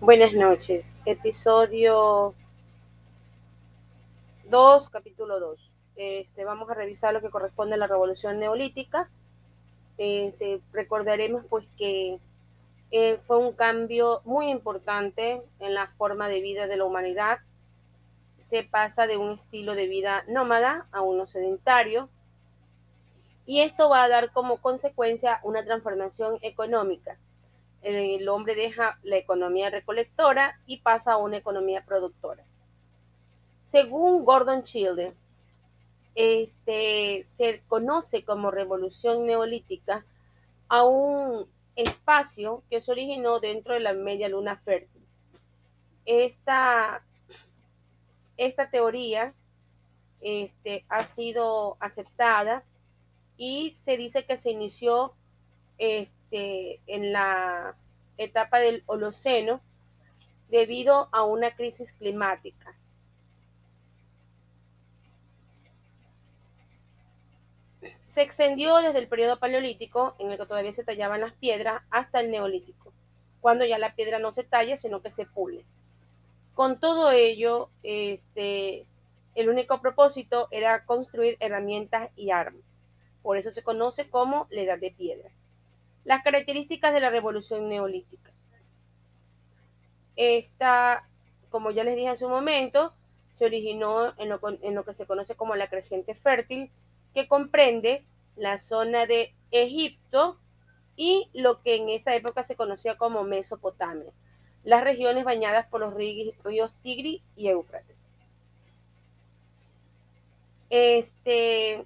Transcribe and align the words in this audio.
Buenas 0.00 0.32
noches. 0.32 0.96
Episodio 1.04 2.32
2, 4.48 4.88
capítulo 4.90 5.40
2. 5.40 5.70
Este, 5.96 6.44
vamos 6.44 6.70
a 6.70 6.74
revisar 6.74 7.12
lo 7.12 7.20
que 7.20 7.30
corresponde 7.30 7.74
a 7.74 7.78
la 7.78 7.88
revolución 7.88 8.38
neolítica. 8.38 9.10
Este, 9.96 10.60
recordaremos 10.72 11.44
pues 11.50 11.66
que 11.76 12.20
eh, 12.92 13.18
fue 13.26 13.38
un 13.38 13.52
cambio 13.52 14.22
muy 14.24 14.50
importante 14.50 15.42
en 15.58 15.74
la 15.74 15.88
forma 15.98 16.28
de 16.28 16.42
vida 16.42 16.68
de 16.68 16.76
la 16.76 16.84
humanidad. 16.84 17.38
Se 18.38 18.62
pasa 18.62 19.08
de 19.08 19.16
un 19.16 19.32
estilo 19.32 19.74
de 19.74 19.88
vida 19.88 20.22
nómada 20.28 20.86
a 20.92 21.00
uno 21.00 21.26
sedentario. 21.26 22.08
Y 23.46 23.62
esto 23.62 23.88
va 23.88 24.04
a 24.04 24.08
dar 24.08 24.30
como 24.30 24.58
consecuencia 24.58 25.40
una 25.42 25.64
transformación 25.64 26.38
económica 26.42 27.18
el 27.82 28.28
hombre 28.28 28.54
deja 28.54 28.98
la 29.02 29.16
economía 29.16 29.70
recolectora 29.70 30.60
y 30.66 30.78
pasa 30.78 31.12
a 31.12 31.16
una 31.16 31.36
economía 31.36 31.84
productora. 31.84 32.44
Según 33.60 34.24
Gordon 34.24 34.64
Childe, 34.64 35.14
este, 36.14 37.22
se 37.22 37.62
conoce 37.68 38.24
como 38.24 38.50
revolución 38.50 39.26
neolítica 39.26 40.04
a 40.68 40.84
un 40.84 41.46
espacio 41.76 42.62
que 42.68 42.80
se 42.80 42.90
originó 42.90 43.38
dentro 43.38 43.74
de 43.74 43.80
la 43.80 43.92
media 43.92 44.28
luna 44.28 44.56
fértil. 44.56 45.02
Esta, 46.04 47.04
esta 48.36 48.68
teoría 48.70 49.32
este, 50.20 50.84
ha 50.88 51.04
sido 51.04 51.76
aceptada 51.78 52.64
y 53.36 53.76
se 53.78 53.96
dice 53.96 54.24
que 54.24 54.36
se 54.36 54.50
inició 54.50 55.14
este, 55.78 56.80
en 56.86 57.12
la 57.12 57.76
etapa 58.16 58.58
del 58.58 58.82
Holoceno 58.86 59.60
debido 60.48 61.08
a 61.12 61.24
una 61.24 61.54
crisis 61.54 61.92
climática. 61.92 62.74
Se 68.02 68.22
extendió 68.22 68.76
desde 68.78 68.98
el 68.98 69.08
periodo 69.08 69.38
paleolítico, 69.38 70.16
en 70.18 70.30
el 70.30 70.38
que 70.38 70.46
todavía 70.46 70.72
se 70.72 70.84
tallaban 70.84 71.20
las 71.20 71.34
piedras, 71.34 71.82
hasta 71.90 72.20
el 72.20 72.30
neolítico, 72.30 72.92
cuando 73.40 73.64
ya 73.64 73.78
la 73.78 73.94
piedra 73.94 74.18
no 74.18 74.32
se 74.32 74.44
talla, 74.44 74.76
sino 74.76 75.02
que 75.02 75.10
se 75.10 75.26
pule. 75.26 75.64
Con 76.54 76.80
todo 76.80 77.10
ello, 77.12 77.68
este, 77.82 78.86
el 79.34 79.48
único 79.48 79.80
propósito 79.80 80.48
era 80.50 80.84
construir 80.84 81.36
herramientas 81.38 82.10
y 82.16 82.30
armas. 82.30 82.82
Por 83.22 83.36
eso 83.36 83.52
se 83.52 83.62
conoce 83.62 84.08
como 84.08 84.48
la 84.50 84.62
edad 84.62 84.78
de 84.78 84.90
piedra. 84.90 85.30
Las 86.08 86.22
características 86.22 86.94
de 86.94 87.00
la 87.00 87.10
revolución 87.10 87.68
neolítica. 87.68 88.32
Esta, 90.16 91.06
como 91.50 91.70
ya 91.70 91.84
les 91.84 91.96
dije 91.96 92.08
en 92.08 92.16
su 92.16 92.30
momento, 92.30 92.94
se 93.34 93.44
originó 93.44 94.14
en 94.16 94.30
lo, 94.30 94.84
que 94.86 94.94
se 94.94 95.04
conoce 95.04 95.34
como 95.34 95.54
la 95.54 95.68
creciente 95.68 96.14
fértil, 96.14 96.70
que 97.12 97.28
comprende 97.28 98.06
la 98.36 98.56
zona 98.56 99.04
de 99.04 99.34
Egipto 99.50 100.38
y 100.96 101.28
lo 101.34 101.60
que 101.60 101.76
en 101.76 101.90
esa 101.90 102.14
época 102.14 102.42
se 102.42 102.56
conocía 102.56 102.96
como 102.96 103.22
Mesopotamia, 103.24 104.14
las 104.64 104.82
regiones 104.82 105.24
bañadas 105.24 105.66
por 105.66 105.80
los 105.80 105.92
ríos 105.92 106.74
Tigri 106.82 107.22
y 107.36 107.48
Éufrates. 107.48 107.98
Este, 110.70 111.84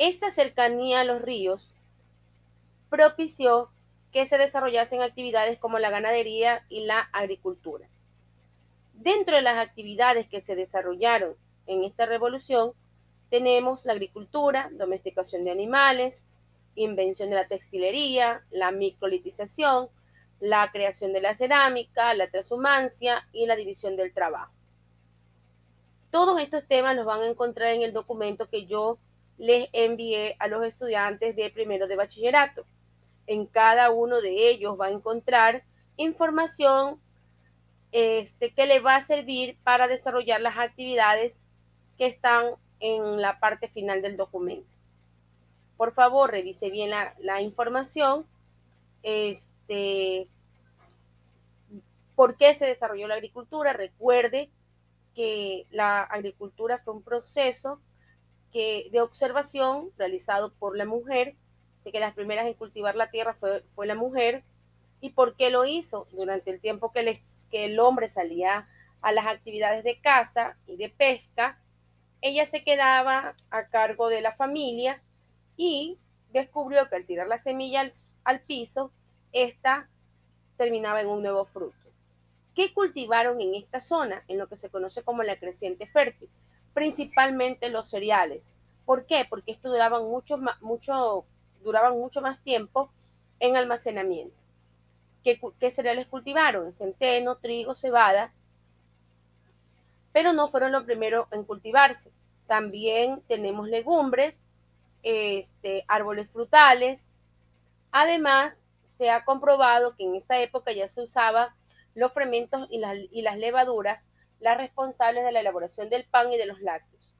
Esta 0.00 0.30
cercanía 0.30 1.00
a 1.00 1.04
los 1.04 1.20
ríos 1.20 1.68
propició 2.88 3.68
que 4.12 4.24
se 4.24 4.38
desarrollasen 4.38 5.02
actividades 5.02 5.58
como 5.58 5.78
la 5.78 5.90
ganadería 5.90 6.64
y 6.70 6.86
la 6.86 7.00
agricultura. 7.12 7.86
Dentro 8.94 9.36
de 9.36 9.42
las 9.42 9.58
actividades 9.58 10.26
que 10.26 10.40
se 10.40 10.56
desarrollaron 10.56 11.34
en 11.66 11.84
esta 11.84 12.06
revolución, 12.06 12.72
tenemos 13.28 13.84
la 13.84 13.92
agricultura, 13.92 14.70
domesticación 14.72 15.44
de 15.44 15.50
animales, 15.50 16.22
invención 16.76 17.28
de 17.28 17.36
la 17.36 17.46
textilería, 17.46 18.42
la 18.50 18.70
microlitización, 18.70 19.90
la 20.40 20.70
creación 20.72 21.12
de 21.12 21.20
la 21.20 21.34
cerámica, 21.34 22.14
la 22.14 22.30
transhumancia 22.30 23.28
y 23.34 23.44
la 23.44 23.54
división 23.54 23.96
del 23.96 24.14
trabajo. 24.14 24.54
Todos 26.10 26.40
estos 26.40 26.66
temas 26.66 26.96
los 26.96 27.04
van 27.04 27.20
a 27.20 27.26
encontrar 27.28 27.74
en 27.74 27.82
el 27.82 27.92
documento 27.92 28.48
que 28.48 28.64
yo 28.64 28.98
les 29.40 29.70
envié 29.72 30.36
a 30.38 30.48
los 30.48 30.64
estudiantes 30.66 31.34
de 31.34 31.50
primero 31.50 31.88
de 31.88 31.96
bachillerato. 31.96 32.66
En 33.26 33.46
cada 33.46 33.90
uno 33.90 34.20
de 34.20 34.50
ellos 34.50 34.78
va 34.78 34.86
a 34.86 34.90
encontrar 34.90 35.64
información 35.96 37.00
este, 37.90 38.52
que 38.52 38.66
le 38.66 38.80
va 38.80 38.96
a 38.96 39.00
servir 39.00 39.56
para 39.64 39.88
desarrollar 39.88 40.42
las 40.42 40.58
actividades 40.58 41.38
que 41.96 42.04
están 42.06 42.54
en 42.80 43.22
la 43.22 43.40
parte 43.40 43.66
final 43.66 44.02
del 44.02 44.18
documento. 44.18 44.68
Por 45.78 45.92
favor, 45.94 46.30
revise 46.30 46.68
bien 46.68 46.90
la, 46.90 47.40
información. 47.40 48.26
Este, 49.02 50.28
¿Por 52.14 52.36
qué 52.36 52.52
se 52.52 52.66
desarrolló 52.66 53.08
la 53.08 53.14
agricultura? 53.14 53.72
Recuerde 53.72 54.50
que 55.14 55.66
la 55.70 56.02
agricultura 56.02 56.76
fue 56.76 56.92
un 56.92 57.02
proceso 57.02 57.80
que, 58.52 58.88
de 58.92 59.00
observación 59.00 59.90
realizado 59.96 60.52
por 60.52 60.76
la 60.76 60.84
mujer. 60.84 61.34
Sé 61.78 61.92
que 61.92 62.00
las 62.00 62.14
primeras 62.14 62.46
en 62.46 62.54
cultivar 62.54 62.94
la 62.96 63.10
tierra 63.10 63.34
fue, 63.34 63.62
fue 63.74 63.86
la 63.86 63.94
mujer. 63.94 64.42
¿Y 65.00 65.10
por 65.10 65.36
qué 65.36 65.50
lo 65.50 65.64
hizo? 65.64 66.06
Durante 66.12 66.50
el 66.50 66.60
tiempo 66.60 66.92
que, 66.92 67.20
que 67.50 67.64
el 67.66 67.78
hombre 67.80 68.08
salía 68.08 68.68
a 69.00 69.12
las 69.12 69.26
actividades 69.26 69.82
de 69.84 69.98
caza 69.98 70.56
y 70.66 70.76
de 70.76 70.90
pesca, 70.90 71.58
ella 72.20 72.44
se 72.44 72.62
quedaba 72.62 73.34
a 73.50 73.66
cargo 73.68 74.08
de 74.08 74.20
la 74.20 74.32
familia 74.32 75.00
y 75.56 75.98
descubrió 76.32 76.88
que 76.88 76.96
al 76.96 77.06
tirar 77.06 77.28
la 77.28 77.38
semilla 77.38 77.80
al, 77.80 77.92
al 78.24 78.40
piso, 78.40 78.92
esta 79.32 79.88
terminaba 80.56 81.00
en 81.00 81.08
un 81.08 81.22
nuevo 81.22 81.44
fruto. 81.44 81.76
¿Qué 82.54 82.74
cultivaron 82.74 83.40
en 83.40 83.54
esta 83.54 83.80
zona, 83.80 84.22
en 84.28 84.38
lo 84.38 84.48
que 84.48 84.56
se 84.56 84.68
conoce 84.68 85.02
como 85.02 85.22
la 85.22 85.36
creciente 85.36 85.86
fértil? 85.86 86.28
Principalmente 86.74 87.68
los 87.68 87.88
cereales. 87.88 88.54
¿Por 88.84 89.06
qué? 89.06 89.26
Porque 89.28 89.52
estos 89.52 89.72
duraban 89.72 90.04
mucho, 90.04 90.38
mucho, 90.60 91.24
duraban 91.62 91.92
mucho 91.92 92.20
más 92.20 92.40
tiempo 92.40 92.90
en 93.38 93.56
almacenamiento. 93.56 94.34
¿Qué, 95.22 95.70
cereales 95.70 96.06
cultivaron? 96.06 96.72
Centeno, 96.72 97.36
trigo, 97.36 97.74
cebada, 97.74 98.32
pero 100.12 100.32
no 100.32 100.48
fueron 100.48 100.72
los 100.72 100.84
primeros 100.84 101.26
en 101.30 101.44
cultivarse. 101.44 102.10
También 102.46 103.22
tenemos 103.28 103.68
legumbres, 103.68 104.42
este, 105.02 105.84
árboles 105.88 106.30
frutales. 106.30 107.12
Además, 107.92 108.62
se 108.84 109.10
ha 109.10 109.24
comprobado 109.24 109.94
que 109.94 110.04
en 110.04 110.14
esa 110.14 110.40
época 110.40 110.72
ya 110.72 110.88
se 110.88 111.02
usaba 111.02 111.54
los 111.94 112.12
fermentos 112.12 112.66
y 112.70 112.78
las 113.22 113.38
levaduras 113.38 114.02
las 114.40 114.56
responsables 114.56 115.24
de 115.24 115.32
la 115.32 115.40
elaboración 115.40 115.88
del 115.88 116.04
pan 116.04 116.32
y 116.32 116.38
de 116.38 116.46
los 116.46 116.60
lácteos. 116.60 117.14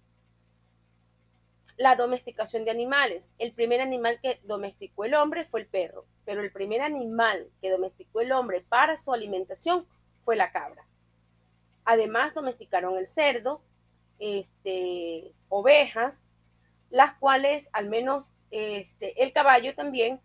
La 1.76 1.94
domesticación 1.96 2.64
de 2.64 2.70
animales. 2.70 3.32
El 3.38 3.52
primer 3.52 3.80
animal 3.80 4.18
que 4.20 4.40
domesticó 4.44 5.04
el 5.04 5.14
hombre 5.14 5.44
fue 5.46 5.60
el 5.60 5.66
perro, 5.66 6.04
pero 6.24 6.42
el 6.42 6.52
primer 6.52 6.80
animal 6.82 7.48
que 7.60 7.70
domesticó 7.70 8.20
el 8.20 8.32
hombre 8.32 8.62
para 8.68 8.96
su 8.96 9.12
alimentación 9.12 9.86
fue 10.24 10.36
la 10.36 10.52
cabra. 10.52 10.86
Además, 11.84 12.34
domesticaron 12.34 12.96
el 12.98 13.06
cerdo, 13.06 13.62
este, 14.18 15.32
ovejas, 15.48 16.28
las 16.90 17.16
cuales, 17.18 17.68
al 17.72 17.88
menos 17.88 18.34
este, 18.50 19.22
el 19.22 19.32
caballo 19.32 19.74
también, 19.74 20.20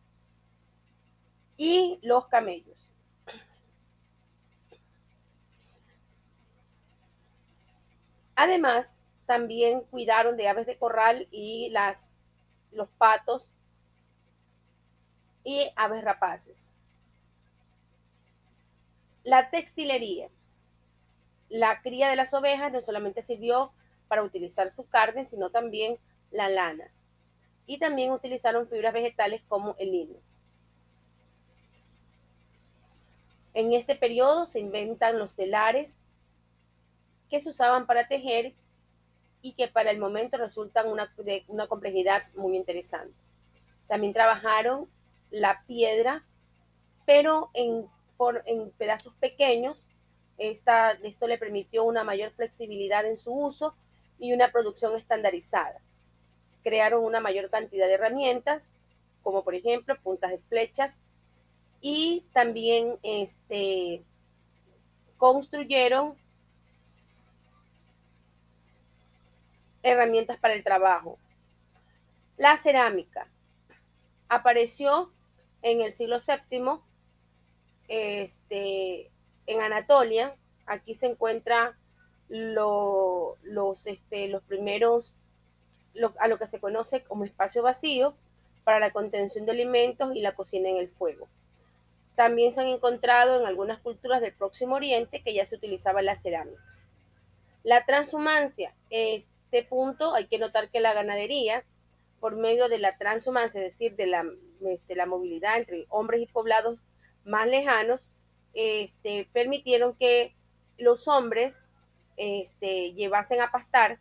y 1.58 2.00
los 2.02 2.28
camellos. 2.28 2.92
Además, 8.36 8.92
también 9.26 9.82
cuidaron 9.82 10.38
de 10.38 10.48
aves 10.48 10.68
de 10.68 10.78
corral 10.78 11.28
y 11.32 11.74
los 12.72 12.90
patos 12.98 13.48
y 15.44 15.72
aves 15.76 16.04
rapaces. 16.04 16.74
La 19.24 19.50
textilería. 19.50 20.30
La 21.50 21.82
cría 21.82 22.10
de 22.10 22.16
las 22.16 22.34
ovejas 22.34 22.72
no 22.72 22.82
solamente 22.82 23.22
sirvió 23.22 23.72
para 24.08 24.24
utilizar 24.24 24.70
su 24.70 24.88
carne, 24.88 25.24
sino 25.26 25.50
también 25.50 25.98
la 26.32 26.50
lana. 26.50 26.92
Y 27.66 27.80
también 27.80 28.12
utilizaron 28.12 28.68
fibras 28.68 28.94
vegetales 28.94 29.42
como 29.48 29.76
el 29.80 29.92
lino. 29.92 30.20
En 33.54 33.74
este 33.74 33.96
periodo 33.96 34.46
se 34.48 34.60
inventan 34.60 35.18
los 35.18 35.36
telares, 35.36 36.02
se 37.42 37.50
usaban 37.50 37.86
para 37.86 38.08
tejer 38.08 38.54
y 39.42 39.54
que 39.54 39.68
para 39.68 39.92
el 39.92 40.00
momento 40.00 40.38
resultan 40.38 40.88
una, 40.88 41.14
de 41.18 41.46
una 41.48 41.68
complejidad 41.68 42.24
muy 42.36 42.58
interesante. 42.58 43.14
También 43.88 44.14
trabajaron 44.14 44.90
la 45.30 45.64
piedra, 45.68 46.26
pero 47.06 47.52
en, 47.54 47.88
en 48.46 48.72
pedazos 48.72 49.14
pequeños. 49.16 49.88
Esta, 50.38 50.92
esto 50.92 51.28
le 51.28 51.38
permitió 51.38 51.86
una 51.86 52.04
mayor 52.04 52.32
flexibilidad 52.32 53.06
en 53.06 53.18
su 53.18 53.32
uso 53.32 53.76
y 54.20 54.34
una 54.34 54.52
producción 54.52 54.96
estandarizada. 54.96 55.80
Crearon 56.64 57.04
una 57.04 57.20
mayor 57.20 57.50
cantidad 57.50 57.88
de 57.88 57.94
herramientas, 57.94 58.74
como 59.22 59.44
por 59.44 59.56
ejemplo 59.56 59.96
puntas 60.02 60.32
de 60.32 60.40
flechas, 60.40 61.00
y 61.82 62.26
también 62.34 62.98
este, 63.04 64.04
construyeron 65.18 66.16
herramientas 69.86 70.40
para 70.40 70.56
el 70.56 70.64
trabajo. 70.64 71.18
La 72.38 72.58
cerámica 72.58 73.28
apareció 74.28 75.12
en 75.62 75.82
el 75.82 75.92
siglo 75.92 76.18
VII 76.20 76.80
este, 77.88 79.12
en 79.46 79.62
Anatolia. 79.62 80.36
Aquí 80.66 80.96
se 80.96 81.08
encuentra 81.08 81.78
los, 82.28 83.38
este, 83.86 84.28
los 84.28 84.42
primeros, 84.44 85.14
a 86.20 86.28
lo 86.28 86.40
que 86.40 86.48
se 86.48 86.60
conoce 86.60 87.04
como 87.04 87.24
espacio 87.24 87.62
vacío 87.62 88.16
para 88.64 88.80
la 88.80 88.92
contención 88.92 89.46
de 89.46 89.52
alimentos 89.52 90.16
y 90.16 90.22
la 90.22 90.36
cocina 90.36 90.68
en 90.70 90.78
el 90.78 90.90
fuego. 90.90 91.28
También 92.16 92.52
se 92.52 92.62
han 92.62 92.68
encontrado 92.68 93.40
en 93.40 93.46
algunas 93.46 93.80
culturas 93.80 94.20
del 94.20 94.34
Próximo 94.34 94.76
Oriente 94.76 95.22
que 95.22 95.34
ya 95.34 95.46
se 95.46 95.56
utilizaba 95.56 96.02
la 96.02 96.16
cerámica. 96.16 96.64
La 97.64 97.86
transhumancia. 97.86 98.74
Este 99.56 99.70
punto 99.70 100.14
hay 100.14 100.28
que 100.28 100.38
notar 100.38 100.70
que 100.70 100.82
la 100.82 100.94
ganadería, 100.94 101.64
por 102.20 102.36
medio 102.36 102.68
de 102.68 102.78
la 102.78 102.98
transhumancia, 102.98 103.62
es 103.62 103.72
decir, 103.72 103.96
de 103.96 104.06
la, 104.06 104.26
este, 104.68 105.06
movilidad 105.06 105.58
entre 105.58 105.86
hombres 105.88 106.20
y 106.22 106.26
poblados 106.26 106.78
más 107.24 107.48
lejanos, 107.48 108.12
este, 108.54 109.30
permitieron 109.32 109.96
que 109.96 110.36
los 110.78 111.08
hombres 111.08 111.66
este, 112.18 112.92
llevasen 112.96 113.40
a 113.40 113.50
pastar 113.50 113.98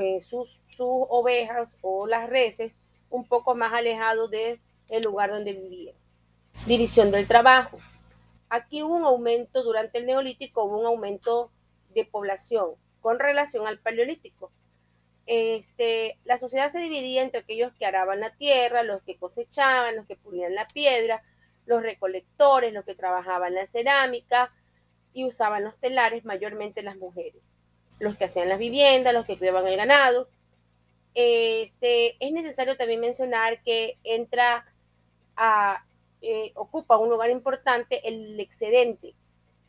eh, 0.00 0.22
sus, 0.22 0.60
sus 0.68 1.06
ovejas 1.08 1.76
o 1.82 2.06
las 2.06 2.30
reses 2.30 2.72
un 3.10 3.26
poco 3.26 3.56
más 3.56 3.72
alejados 3.72 4.30
del 4.30 4.60
lugar 5.02 5.30
donde 5.30 5.54
vivían. 5.54 5.96
División 6.66 7.10
del 7.10 7.26
trabajo. 7.26 7.78
Aquí 8.48 8.84
hubo 8.84 8.94
un 8.94 9.02
aumento 9.02 9.64
durante 9.64 9.98
el 9.98 10.06
neolítico, 10.06 10.62
hubo 10.62 10.78
un 10.78 10.86
aumento 10.86 11.50
de 11.96 12.04
población 12.04 12.76
con 13.02 13.18
relación 13.18 13.66
al 13.66 13.78
paleolítico. 13.78 14.50
Este, 15.26 16.18
la 16.24 16.38
sociedad 16.38 16.70
se 16.70 16.78
dividía 16.78 17.22
entre 17.22 17.40
aquellos 17.40 17.72
que 17.74 17.84
araban 17.86 18.20
la 18.20 18.30
tierra, 18.30 18.82
los 18.82 19.02
que 19.02 19.16
cosechaban, 19.16 19.96
los 19.96 20.06
que 20.06 20.16
pulían 20.16 20.54
la 20.54 20.66
piedra, 20.66 21.22
los 21.66 21.82
recolectores, 21.82 22.72
los 22.72 22.84
que 22.84 22.94
trabajaban 22.94 23.54
la 23.54 23.66
cerámica 23.66 24.50
y 25.12 25.24
usaban 25.24 25.64
los 25.64 25.76
telares, 25.78 26.24
mayormente 26.24 26.82
las 26.82 26.96
mujeres, 26.96 27.50
los 27.98 28.16
que 28.16 28.24
hacían 28.24 28.48
las 28.48 28.58
viviendas, 28.58 29.12
los 29.12 29.26
que 29.26 29.38
cuidaban 29.38 29.66
el 29.66 29.76
ganado. 29.76 30.28
Este, 31.14 32.16
es 32.24 32.32
necesario 32.32 32.76
también 32.76 33.00
mencionar 33.00 33.62
que 33.62 33.98
entra 34.02 34.64
a, 35.36 35.84
eh, 36.22 36.52
ocupa 36.54 36.96
un 36.96 37.10
lugar 37.10 37.30
importante 37.30 38.08
el 38.08 38.40
excedente 38.40 39.14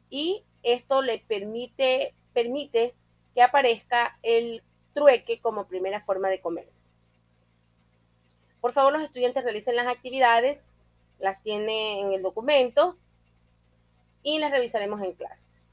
y 0.09 0.43
esto 0.61 1.01
le 1.01 1.19
permite, 1.19 2.13
permite 2.33 2.93
que 3.33 3.41
aparezca 3.41 4.17
el 4.23 4.63
trueque 4.93 5.39
como 5.39 5.67
primera 5.67 6.01
forma 6.01 6.29
de 6.29 6.41
comercio. 6.41 6.83
Por 8.61 8.71
favor, 8.71 8.93
los 8.93 9.01
estudiantes 9.01 9.43
realicen 9.43 9.75
las 9.75 9.87
actividades 9.87 10.67
las 11.19 11.41
tiene 11.41 12.01
en 12.01 12.11
el 12.11 12.21
documento 12.21 12.97
y 14.23 14.39
las 14.39 14.51
revisaremos 14.51 15.01
en 15.01 15.13
clases. 15.13 15.69